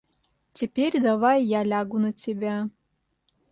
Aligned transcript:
Теперь 0.53 0.99
давай 0.99 1.43
я 1.45 1.63
лягу 1.63 1.99
на 1.99 2.11
тебя. 2.11 2.67